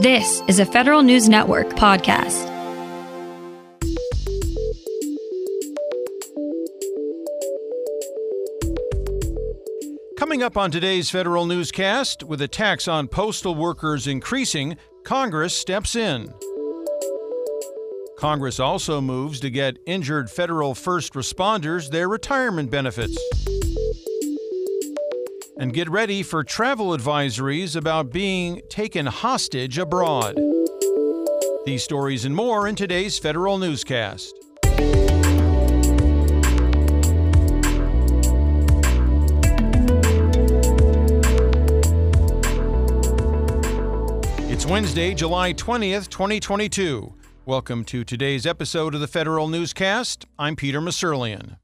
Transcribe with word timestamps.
This 0.00 0.42
is 0.48 0.58
a 0.58 0.64
Federal 0.64 1.02
News 1.02 1.28
Network 1.28 1.68
podcast. 1.74 2.48
Coming 10.16 10.42
up 10.42 10.56
on 10.56 10.70
today's 10.70 11.10
Federal 11.10 11.44
Newscast, 11.44 12.22
with 12.22 12.40
attacks 12.40 12.88
on 12.88 13.08
postal 13.08 13.54
workers 13.54 14.06
increasing, 14.06 14.78
Congress 15.04 15.52
steps 15.52 15.94
in. 15.94 16.32
Congress 18.16 18.58
also 18.58 19.02
moves 19.02 19.38
to 19.40 19.50
get 19.50 19.76
injured 19.84 20.30
federal 20.30 20.74
first 20.74 21.12
responders 21.12 21.90
their 21.90 22.08
retirement 22.08 22.70
benefits 22.70 23.18
and 25.60 25.74
get 25.74 25.90
ready 25.90 26.22
for 26.22 26.42
travel 26.42 26.96
advisories 26.96 27.76
about 27.76 28.10
being 28.10 28.62
taken 28.70 29.04
hostage 29.04 29.76
abroad. 29.76 30.34
These 31.66 31.84
stories 31.84 32.24
and 32.24 32.34
more 32.34 32.66
in 32.66 32.74
today's 32.74 33.18
Federal 33.18 33.58
Newscast. 33.58 34.32
It's 44.48 44.64
Wednesday, 44.64 45.12
July 45.12 45.52
20th, 45.52 46.08
2022. 46.08 47.12
Welcome 47.44 47.84
to 47.84 48.02
today's 48.02 48.46
episode 48.46 48.94
of 48.94 49.02
the 49.02 49.06
Federal 49.06 49.46
Newscast. 49.46 50.24
I'm 50.38 50.56
Peter 50.56 50.80
Musurlian. 50.80 51.58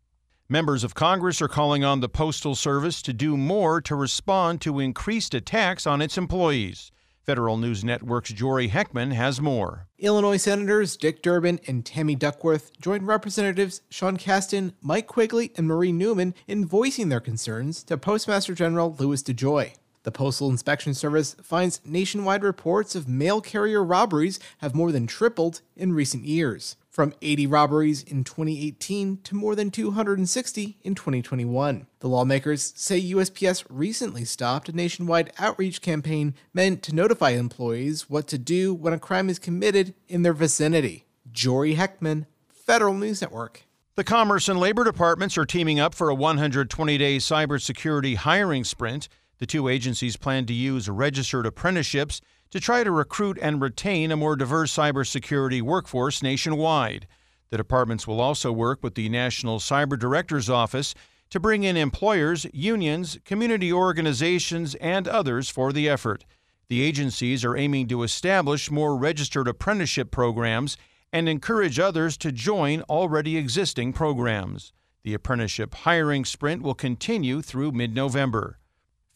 Members 0.48 0.84
of 0.84 0.94
Congress 0.94 1.42
are 1.42 1.48
calling 1.48 1.82
on 1.82 1.98
the 1.98 2.08
Postal 2.08 2.54
Service 2.54 3.02
to 3.02 3.12
do 3.12 3.36
more 3.36 3.80
to 3.80 3.96
respond 3.96 4.60
to 4.60 4.78
increased 4.78 5.34
attacks 5.34 5.88
on 5.88 6.00
its 6.00 6.16
employees. 6.16 6.92
Federal 7.24 7.56
News 7.56 7.82
Network's 7.82 8.32
Jory 8.32 8.68
Heckman 8.68 9.12
has 9.12 9.40
more. 9.40 9.88
Illinois 9.98 10.36
Senators 10.36 10.96
Dick 10.96 11.20
Durbin 11.20 11.58
and 11.66 11.84
Tammy 11.84 12.14
Duckworth 12.14 12.78
joined 12.78 13.08
Representatives 13.08 13.80
Sean 13.90 14.16
Casten, 14.16 14.74
Mike 14.80 15.08
Quigley, 15.08 15.50
and 15.56 15.66
Marie 15.66 15.90
Newman 15.90 16.32
in 16.46 16.64
voicing 16.64 17.08
their 17.08 17.18
concerns 17.18 17.82
to 17.82 17.98
Postmaster 17.98 18.54
General 18.54 18.94
Louis 18.96 19.24
DeJoy. 19.24 19.72
The 20.06 20.12
Postal 20.12 20.50
Inspection 20.50 20.94
Service 20.94 21.34
finds 21.42 21.80
nationwide 21.84 22.44
reports 22.44 22.94
of 22.94 23.08
mail 23.08 23.40
carrier 23.40 23.82
robberies 23.82 24.38
have 24.58 24.72
more 24.72 24.92
than 24.92 25.08
tripled 25.08 25.62
in 25.76 25.94
recent 25.94 26.24
years 26.24 26.76
from 26.88 27.12
80 27.22 27.48
robberies 27.48 28.04
in 28.04 28.22
2018 28.22 29.18
to 29.24 29.34
more 29.34 29.56
than 29.56 29.72
260 29.72 30.78
in 30.84 30.94
2021. 30.94 31.88
The 31.98 32.08
lawmakers 32.08 32.72
say 32.76 33.02
USPS 33.02 33.64
recently 33.68 34.24
stopped 34.24 34.68
a 34.68 34.72
nationwide 34.72 35.32
outreach 35.40 35.82
campaign 35.82 36.36
meant 36.54 36.84
to 36.84 36.94
notify 36.94 37.30
employees 37.30 38.08
what 38.08 38.28
to 38.28 38.38
do 38.38 38.72
when 38.72 38.92
a 38.92 39.00
crime 39.00 39.28
is 39.28 39.40
committed 39.40 39.92
in 40.06 40.22
their 40.22 40.32
vicinity. 40.32 41.04
Jory 41.32 41.74
Heckman, 41.74 42.26
Federal 42.48 42.94
News 42.94 43.20
Network. 43.20 43.64
The 43.96 44.04
Commerce 44.04 44.48
and 44.48 44.60
Labor 44.60 44.84
Departments 44.84 45.36
are 45.36 45.46
teaming 45.46 45.80
up 45.80 45.96
for 45.96 46.10
a 46.10 46.14
120 46.14 46.96
day 46.96 47.16
cybersecurity 47.16 48.14
hiring 48.14 48.62
sprint. 48.62 49.08
The 49.38 49.46
two 49.46 49.68
agencies 49.68 50.16
plan 50.16 50.46
to 50.46 50.54
use 50.54 50.88
registered 50.88 51.46
apprenticeships 51.46 52.20
to 52.50 52.60
try 52.60 52.84
to 52.84 52.90
recruit 52.90 53.38
and 53.42 53.60
retain 53.60 54.10
a 54.10 54.16
more 54.16 54.36
diverse 54.36 54.74
cybersecurity 54.74 55.60
workforce 55.60 56.22
nationwide. 56.22 57.06
The 57.50 57.56
departments 57.56 58.06
will 58.06 58.20
also 58.20 58.50
work 58.50 58.82
with 58.82 58.94
the 58.94 59.08
National 59.08 59.58
Cyber 59.58 59.98
Director's 59.98 60.48
Office 60.48 60.94
to 61.30 61.40
bring 61.40 61.64
in 61.64 61.76
employers, 61.76 62.46
unions, 62.52 63.18
community 63.24 63.72
organizations, 63.72 64.74
and 64.76 65.06
others 65.06 65.50
for 65.50 65.72
the 65.72 65.88
effort. 65.88 66.24
The 66.68 66.82
agencies 66.82 67.44
are 67.44 67.56
aiming 67.56 67.88
to 67.88 68.02
establish 68.02 68.70
more 68.70 68.96
registered 68.96 69.48
apprenticeship 69.48 70.10
programs 70.10 70.76
and 71.12 71.28
encourage 71.28 71.78
others 71.78 72.16
to 72.18 72.32
join 72.32 72.82
already 72.82 73.36
existing 73.36 73.92
programs. 73.92 74.72
The 75.04 75.14
apprenticeship 75.14 75.74
hiring 75.74 76.24
sprint 76.24 76.62
will 76.62 76.74
continue 76.74 77.42
through 77.42 77.72
mid 77.72 77.94
November. 77.94 78.58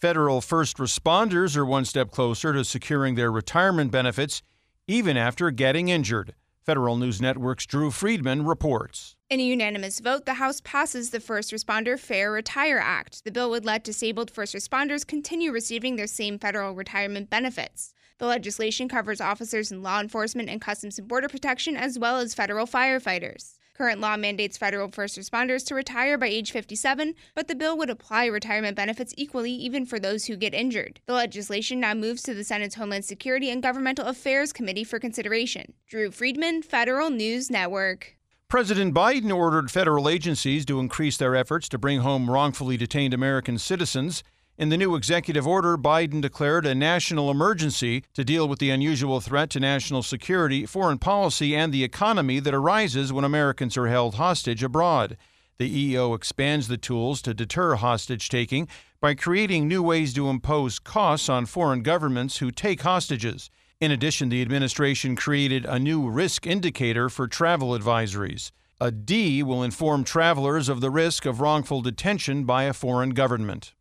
Federal 0.01 0.41
first 0.41 0.79
responders 0.79 1.59
are 1.59 1.67
one 1.67 1.85
step 1.85 2.11
closer 2.11 2.55
to 2.55 2.65
securing 2.65 3.17
their 3.17 3.31
retirement 3.31 3.91
benefits 3.91 4.41
even 4.89 5.19
after 5.19 5.51
getting 5.51 5.91
injured. 5.91 6.35
Federal 6.65 6.97
News 6.97 7.21
Network's 7.21 7.67
Drew 7.67 7.91
Friedman 7.91 8.47
reports. 8.47 9.15
In 9.29 9.41
a 9.41 9.43
unanimous 9.43 10.01
vote, 10.01 10.25
the 10.25 10.35
House 10.35 10.63
passes 10.65 11.11
the 11.11 11.21
First 11.21 11.53
Responder 11.53 11.99
Fair 11.99 12.33
Retire 12.33 12.79
Act. 12.79 13.25
The 13.25 13.31
bill 13.31 13.51
would 13.51 13.67
let 13.67 13.85
disabled 13.85 14.31
first 14.31 14.55
responders 14.55 15.07
continue 15.07 15.53
receiving 15.53 15.97
their 15.97 16.07
same 16.07 16.39
federal 16.39 16.75
retirement 16.75 17.29
benefits. 17.29 17.93
The 18.17 18.27
legislation 18.27 18.89
covers 18.89 19.21
officers 19.21 19.71
in 19.71 19.83
law 19.83 20.01
enforcement 20.01 20.49
and 20.49 20.63
Customs 20.63 20.99
and 20.99 21.09
Border 21.09 21.29
Protection, 21.29 21.77
as 21.77 21.99
well 21.99 22.21
as 22.21 22.33
federal 22.33 22.67
firefighters. 22.67 23.59
Current 23.81 24.03
law 24.03 24.19
mandates 24.19 24.59
federal 24.59 24.91
first 24.91 25.19
responders 25.19 25.65
to 25.69 25.75
retire 25.75 26.19
by 26.19 26.27
age 26.27 26.53
57, 26.53 27.15
but 27.35 27.49
the 27.49 27.55
bill 27.55 27.79
would 27.79 27.89
apply 27.89 28.27
retirement 28.27 28.77
benefits 28.77 29.15
equally 29.17 29.53
even 29.53 29.87
for 29.87 29.99
those 29.99 30.27
who 30.27 30.37
get 30.37 30.53
injured. 30.53 31.01
The 31.07 31.15
legislation 31.15 31.81
now 31.81 31.95
moves 31.95 32.21
to 32.25 32.35
the 32.35 32.45
Senate's 32.45 32.75
Homeland 32.75 33.07
Security 33.07 33.49
and 33.49 33.63
Governmental 33.63 34.05
Affairs 34.05 34.53
Committee 34.53 34.85
for 34.85 34.99
consideration. 34.99 35.73
Drew 35.89 36.11
Friedman, 36.11 36.61
Federal 36.61 37.09
News 37.09 37.51
Network. 37.51 38.19
President 38.49 38.93
Biden 38.95 39.35
ordered 39.35 39.71
federal 39.71 40.11
agencies 40.11 40.67
to 40.67 40.79
increase 40.79 41.17
their 41.17 41.35
efforts 41.35 41.67
to 41.71 41.79
bring 41.79 42.01
home 42.01 42.31
wrongfully 42.31 42.77
detained 42.77 43.15
American 43.15 43.57
citizens. 43.57 44.23
In 44.61 44.69
the 44.69 44.77
new 44.77 44.95
executive 44.95 45.47
order, 45.47 45.79
Biden 45.79 46.21
declared 46.21 46.67
a 46.67 46.75
national 46.75 47.31
emergency 47.31 48.05
to 48.13 48.23
deal 48.23 48.47
with 48.47 48.59
the 48.59 48.69
unusual 48.69 49.19
threat 49.19 49.49
to 49.51 49.59
national 49.59 50.03
security, 50.03 50.67
foreign 50.67 50.99
policy, 50.99 51.57
and 51.57 51.73
the 51.73 51.83
economy 51.83 52.41
that 52.41 52.53
arises 52.53 53.11
when 53.11 53.25
Americans 53.25 53.79
are 53.79 53.87
held 53.87 54.17
hostage 54.17 54.63
abroad. 54.63 55.17
The 55.57 55.81
EO 55.81 56.13
expands 56.13 56.69
the 56.69 56.77
tools 56.77 57.23
to 57.23 57.33
deter 57.33 57.77
hostage 57.77 58.29
taking 58.29 58.69
by 59.01 59.15
creating 59.15 59.67
new 59.67 59.83
ways 59.83 60.13
to 60.13 60.29
impose 60.29 60.79
costs 60.79 61.31
on 61.31 61.47
foreign 61.47 61.83
governments 61.83 62.37
who 62.37 62.51
take 62.51 62.83
hostages. 62.83 63.49
In 63.81 63.91
addition, 63.91 64.29
the 64.29 64.43
administration 64.43 65.17
created 65.17 65.65
a 65.65 65.79
new 65.79 66.07
risk 66.07 66.47
indicator 66.47 67.09
for 67.09 67.27
travel 67.27 67.71
advisories. 67.71 68.51
A 68.79 68.91
D 68.91 69.43
will 69.43 69.63
inform 69.63 70.05
travelers 70.05 70.69
of 70.69 70.83
the 70.83 70.91
risk 70.91 71.25
of 71.25 71.41
wrongful 71.41 71.81
detention 71.81 72.45
by 72.45 72.65
a 72.65 72.75
foreign 72.75 73.11
government. 73.11 73.73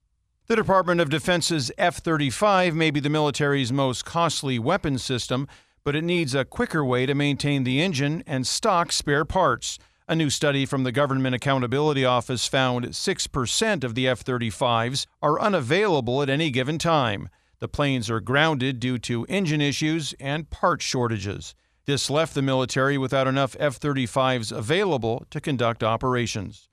The 0.50 0.56
Department 0.56 1.00
of 1.00 1.12
Defense's 1.12 1.72
F 1.78 1.98
35 1.98 2.74
may 2.74 2.90
be 2.90 3.00
the 3.00 3.08
military's 3.08 3.72
most 3.72 4.04
costly 4.04 4.58
weapon 4.58 4.98
system, 4.98 5.48
but 5.84 5.96
it 5.96 6.04
needs 6.04 6.34
a 6.34 6.44
quicker 6.44 6.84
way 6.84 7.06
to 7.06 7.14
maintain 7.14 7.64
the 7.64 7.80
engine 7.80 8.24
and 8.26 8.48
stock 8.48 8.92
spare 8.92 9.26
parts. 9.26 9.78
A 10.08 10.16
new 10.16 10.32
study 10.32 10.66
from 10.66 10.86
the 10.86 10.92
Government 10.92 11.36
Accountability 11.36 12.04
Office 12.04 12.48
found 12.48 12.86
6% 12.86 13.84
of 13.84 13.94
the 13.94 14.08
F 14.08 14.26
35s 14.26 15.06
are 15.22 15.40
unavailable 15.40 16.24
at 16.24 16.32
any 16.32 16.50
given 16.50 16.80
time. 16.80 17.30
The 17.60 17.68
planes 17.68 18.10
are 18.10 18.20
grounded 18.20 18.80
due 18.80 18.98
to 18.98 19.28
engine 19.30 19.62
issues 19.62 20.16
and 20.20 20.50
part 20.50 20.82
shortages. 20.82 21.54
This 21.86 22.10
left 22.10 22.34
the 22.34 22.42
military 22.42 22.98
without 22.98 23.28
enough 23.28 23.56
F 23.60 23.80
35s 23.80 24.52
available 24.52 25.28
to 25.30 25.40
conduct 25.40 25.84
operations. 25.84 26.69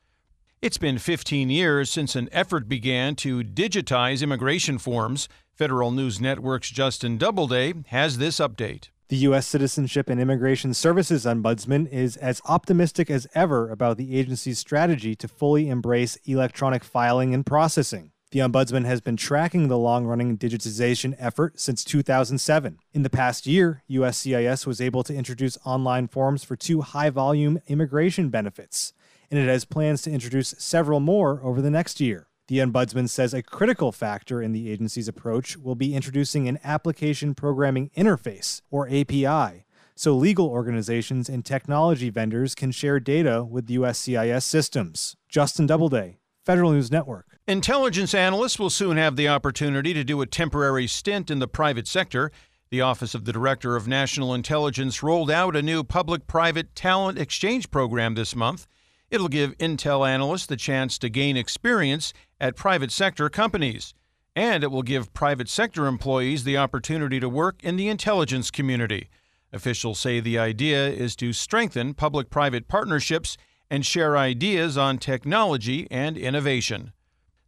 It's 0.62 0.78
been 0.78 0.97
15 0.97 1.50
years 1.50 1.91
since 1.91 2.17
an 2.17 2.31
effort 2.33 2.67
began 2.67 3.15
to 3.17 3.44
digitize 3.44 4.22
immigration 4.22 4.78
forms. 4.78 5.28
Federal 5.55 5.91
News 5.91 6.19
Network's 6.19 6.71
Justin 6.71 7.19
Doubleday 7.19 7.75
has 7.89 8.17
this 8.17 8.39
update. 8.39 8.89
The 9.09 9.17
U.S. 9.17 9.47
Citizenship 9.47 10.09
and 10.09 10.19
Immigration 10.19 10.72
Services 10.72 11.27
Ombudsman 11.27 11.93
is 11.93 12.17
as 12.17 12.41
optimistic 12.47 13.11
as 13.11 13.27
ever 13.34 13.71
about 13.71 13.99
the 13.99 14.19
agency's 14.19 14.59
strategy 14.59 15.15
to 15.17 15.28
fully 15.28 15.69
embrace 15.69 16.17
electronic 16.25 16.84
filing 16.84 17.34
and 17.34 17.44
processing. 17.44 18.12
The 18.31 18.41
Ombudsman 18.41 18.87
has 18.87 19.03
been 19.03 19.19
tracking 19.19 19.69
the 19.69 19.78
long 19.78 20.06
running 20.06 20.38
digitization 20.38 21.15
effort 21.19 21.61
since 21.61 21.84
2007. 21.84 22.78
In 22.94 23.03
the 23.03 23.11
past 23.11 23.47
year, 23.47 23.83
USCIS 23.91 24.67
was 24.67 24.81
able 24.81 25.03
to 25.05 25.14
introduce 25.14 25.58
online 25.67 26.08
forms 26.08 26.44
for 26.44 26.56
two 26.56 26.81
high 26.81 27.11
volume 27.11 27.61
immigration 27.67 28.31
benefits 28.31 28.94
and 29.31 29.40
it 29.40 29.49
has 29.49 29.64
plans 29.64 30.02
to 30.02 30.11
introduce 30.11 30.55
several 30.58 31.00
more 31.00 31.40
over 31.43 31.61
the 31.61 31.70
next 31.70 32.00
year. 32.00 32.28
The 32.49 32.58
Ombudsman 32.58 33.08
says 33.08 33.34
a 33.34 33.43
critical 33.43 33.90
factor 33.90 34.40
in 34.40 34.52
the 34.52 34.70
agency's 34.70 35.08
approach 35.08 35.56
will 35.56 35.75
be 35.75 35.96
introducing 35.96 36.46
an 36.46 36.61
application 36.62 37.34
programming 37.34 37.90
interface, 37.96 38.62
or 38.70 38.88
API, 38.88 39.64
so 39.96 40.14
legal 40.14 40.46
organizations 40.46 41.28
and 41.28 41.44
technology 41.44 42.11
vendors 42.11 42.55
can 42.55 42.70
share 42.70 43.00
data 43.00 43.43
with 43.43 43.67
USCIS 43.67 44.44
systems. 44.44 45.17
Justin 45.29 45.67
Doubleday, 45.67 46.19
Federal 46.44 46.70
News 46.70 46.93
Network. 46.93 47.38
Intelligence 47.49 48.14
analysts 48.14 48.58
will 48.58 48.70
soon 48.70 48.96
have 48.96 49.17
the 49.17 49.29
opportunity 49.29 49.93
to 49.94 50.05
do 50.05 50.20
a 50.20 50.26
temporary 50.26 50.87
stint 50.87 51.31
in 51.31 51.40
the 51.40 51.49
private 51.49 51.88
sector. 51.88 52.31
The 52.70 52.81
Office 52.81 53.14
of 53.14 53.25
the 53.25 53.32
Director 53.32 53.75
of 53.75 53.88
National 53.88 54.34
Intelligence 54.34 55.02
rolled 55.02 55.31
out 55.31 55.56
a 55.56 55.62
new 55.62 55.82
public 55.82 56.26
private 56.26 56.76
talent 56.76 57.19
exchange 57.19 57.70
program 57.70 58.14
this 58.14 58.37
month. 58.37 58.69
It'll 59.11 59.29
give 59.29 59.56
Intel 59.58 60.08
analysts 60.08 60.47
the 60.47 60.56
chance 60.56 60.99
to 60.99 61.08
gain 61.08 61.37
experience 61.37 62.12
at 62.41 62.56
private 62.56 62.91
sector 62.91 63.29
companies. 63.29 63.94
And 64.35 64.64
it 64.64 64.70
will 64.70 64.82
give 64.82 65.14
private 65.14 65.49
sector 65.49 65.87
employees 65.87 66.44
the 66.44 66.58
opportunity 66.58 67.20
to 67.20 67.29
work 67.29 67.62
in 67.62 67.76
the 67.76 67.88
intelligence 67.88 68.50
community. 68.50 69.08
Officials 69.53 69.99
say 69.99 70.20
the 70.20 70.38
idea 70.38 70.88
is 70.88 71.17
to 71.17 71.32
strengthen 71.32 71.94
public 71.94 72.31
private 72.31 72.69
partnerships 72.69 73.37
and 73.70 73.87
share 73.87 74.17
ideas 74.17 74.76
on 74.76 74.99
technology 74.99 75.87
and 75.91 76.19
innovation. 76.19 76.93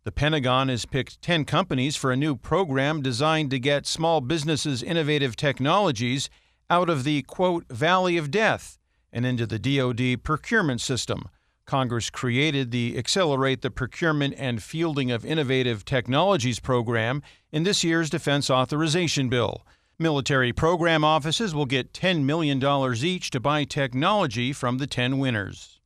The 0.04 0.12
Pentagon 0.12 0.68
has 0.68 0.86
picked 0.86 1.20
10 1.20 1.44
companies 1.44 1.96
for 1.96 2.10
a 2.10 2.16
new 2.16 2.34
program 2.36 3.02
designed 3.02 3.50
to 3.50 3.58
get 3.58 3.86
small 3.86 4.20
businesses' 4.20 4.82
innovative 4.82 5.36
technologies 5.36 6.30
out 6.70 6.88
of 6.88 7.04
the, 7.04 7.22
quote, 7.22 7.66
valley 7.68 8.16
of 8.16 8.30
death 8.30 8.78
and 9.12 9.26
into 9.26 9.46
the 9.46 9.58
DoD 9.58 10.22
procurement 10.22 10.80
system. 10.80 11.28
Congress 11.68 12.08
created 12.08 12.70
the 12.70 12.96
Accelerate 12.96 13.60
the 13.60 13.70
Procurement 13.70 14.34
and 14.38 14.62
Fielding 14.62 15.10
of 15.10 15.22
Innovative 15.22 15.84
Technologies 15.84 16.60
program 16.60 17.22
in 17.52 17.62
this 17.62 17.84
year's 17.84 18.08
Defense 18.08 18.48
Authorization 18.48 19.28
Bill. 19.28 19.66
Military 19.98 20.50
program 20.50 21.04
offices 21.04 21.54
will 21.54 21.66
get 21.66 21.92
$10 21.92 22.22
million 22.22 22.64
each 23.04 23.28
to 23.28 23.38
buy 23.38 23.64
technology 23.64 24.50
from 24.50 24.78
the 24.78 24.86
10 24.86 25.18
winners. 25.18 25.78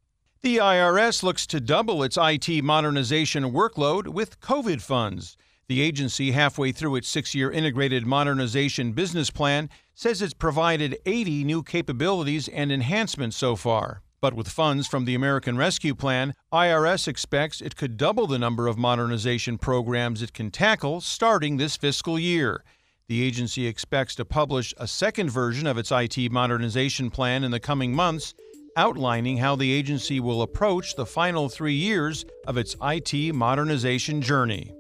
The 0.43 0.58
IRS 0.58 1.25
looks 1.25 1.49
to 1.49 1.58
double 1.58 2.05
its 2.05 2.17
IT 2.17 2.62
modernization 2.62 3.52
workload 3.52 4.06
with 4.06 4.38
COVID 4.38 4.81
funds. 4.81 5.37
The 5.67 5.81
agency, 5.81 6.31
halfway 6.31 6.70
through 6.70 6.94
its 6.94 7.08
six 7.08 7.34
year 7.34 7.50
integrated 7.50 8.06
modernization 8.06 8.93
business 8.93 9.31
plan, 9.31 9.69
says 9.96 10.23
it's 10.23 10.32
provided 10.32 10.96
80 11.05 11.43
new 11.43 11.64
capabilities 11.64 12.46
and 12.46 12.70
enhancements 12.70 13.37
so 13.37 13.56
far. 13.56 14.00
But 14.22 14.34
with 14.34 14.48
funds 14.48 14.86
from 14.86 15.04
the 15.04 15.16
American 15.16 15.58
Rescue 15.58 15.96
Plan, 15.96 16.34
IRS 16.52 17.08
expects 17.08 17.60
it 17.60 17.74
could 17.74 17.96
double 17.96 18.28
the 18.28 18.38
number 18.38 18.69
of 18.69 18.78
modernization 18.78 19.58
programs 19.58 20.22
it 20.22 20.32
can 20.32 20.52
tackle 20.52 21.00
starting 21.00 21.56
this 21.56 21.76
fiscal 21.76 22.19
year. 22.20 22.62
The 23.08 23.20
agency 23.20 23.66
expects 23.66 24.14
to 24.14 24.24
publish 24.24 24.72
a 24.78 24.86
second 24.86 25.28
version 25.28 25.66
of 25.66 25.76
its 25.76 25.90
IT 25.90 26.30
modernization 26.30 27.10
plan 27.10 27.42
in 27.42 27.50
the 27.50 27.58
coming 27.58 27.94
months 27.94 28.32
outlining 28.76 29.38
how 29.38 29.56
the 29.56 29.72
agency 29.72 30.20
will 30.20 30.42
approach 30.42 30.94
the 30.94 31.04
final 31.04 31.48
three 31.48 31.74
years 31.74 32.24
of 32.46 32.56
its 32.56 32.76
IT 32.80 33.34
modernization 33.34 34.22
journey. 34.22 34.72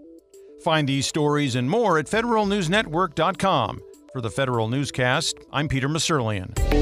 Find 0.62 0.88
these 0.88 1.06
stories 1.06 1.56
and 1.56 1.68
more 1.68 1.98
at 1.98 2.06
federalnewsnetwork.com. 2.06 3.80
For 4.12 4.20
the 4.20 4.30
Federal 4.30 4.68
Newscast, 4.68 5.36
I'm 5.52 5.68
Peter 5.68 5.88
Musurlian. 5.88 6.81